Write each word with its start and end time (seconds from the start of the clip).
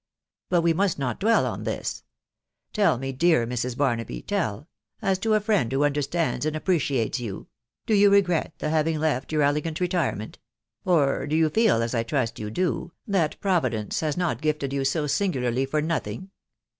But 0.49 0.61
we 0.61 0.73
must 0.73 0.97
not 0.97 1.19
dwell 1.19 1.45
on 1.45 1.61
this.... 1.63 2.01
Tell 2.73 2.97
me, 2.97 3.11
dear 3.11 3.45
Mrs. 3.45 3.77
Barnaby, 3.77 4.23
tell,— 4.23 4.67
as 5.03 5.19
to 5.19 5.35
a 5.35 5.39
friend 5.39 5.71
who 5.71 5.83
understands 5.83 6.43
and 6.43 6.55
ap* 6.55 6.65
predates 6.65 7.19
you,— 7.19 7.45
do 7.85 7.93
you 7.93 8.09
regret 8.09 8.53
the 8.57 8.71
having 8.71 8.97
left 8.99 9.31
your 9.31 9.43
elegaal 9.43 9.79
retirement?.... 9.79 10.39
or 10.85 11.27
do 11.27 11.35
you 11.35 11.49
feel, 11.51 11.83
as 11.83 11.93
I 11.93 12.01
trust 12.01 12.39
you 12.39 12.49
do, 12.49 12.93
that 13.05 13.39
Pro 13.41 13.59
vidence 13.61 13.99
has 13.99 14.17
not 14.17 14.41
gifted 14.41 14.73
you 14.73 14.83
so 14.85 15.05
singularly 15.05 15.67
for 15.67 15.83
nothing 15.83 16.31